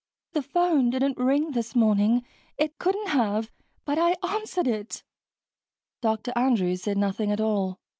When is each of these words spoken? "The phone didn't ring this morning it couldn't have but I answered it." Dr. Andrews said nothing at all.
"The 0.33 0.41
phone 0.41 0.89
didn't 0.89 1.19
ring 1.19 1.51
this 1.51 1.75
morning 1.75 2.25
it 2.57 2.79
couldn't 2.79 3.09
have 3.09 3.51
but 3.85 3.99
I 3.99 4.15
answered 4.23 4.65
it." 4.67 5.03
Dr. 6.01 6.33
Andrews 6.35 6.81
said 6.81 6.97
nothing 6.97 7.31
at 7.31 7.39
all. 7.39 7.77